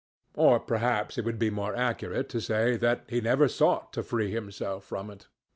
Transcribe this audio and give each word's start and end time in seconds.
Or 0.33 0.59
perhaps 0.59 1.19
it 1.19 1.25
would 1.25 1.37
be 1.37 1.51
more 1.51 1.75
accurate 1.75 2.27
to 2.29 2.41
say 2.41 2.75
that 2.75 3.03
he 3.07 3.21
never 3.21 3.47
sought 3.47 3.93
to 3.93 4.01
free 4.01 4.31
himself 4.31 4.83
from 4.83 5.11
it. 5.11 5.27